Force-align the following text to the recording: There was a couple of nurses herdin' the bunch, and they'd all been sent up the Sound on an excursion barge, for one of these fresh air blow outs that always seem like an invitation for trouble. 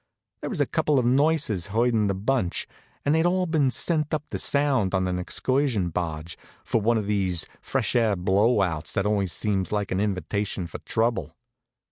There 0.41 0.49
was 0.49 0.59
a 0.59 0.65
couple 0.65 0.97
of 0.97 1.05
nurses 1.05 1.67
herdin' 1.67 2.07
the 2.07 2.15
bunch, 2.15 2.67
and 3.05 3.13
they'd 3.13 3.23
all 3.27 3.45
been 3.45 3.69
sent 3.69 4.15
up 4.15 4.23
the 4.31 4.39
Sound 4.39 4.95
on 4.95 5.07
an 5.07 5.19
excursion 5.19 5.89
barge, 5.89 6.39
for 6.65 6.81
one 6.81 6.97
of 6.97 7.05
these 7.05 7.45
fresh 7.61 7.95
air 7.95 8.15
blow 8.15 8.63
outs 8.63 8.93
that 8.93 9.05
always 9.05 9.31
seem 9.31 9.63
like 9.69 9.91
an 9.91 9.99
invitation 9.99 10.65
for 10.65 10.79
trouble. 10.79 11.35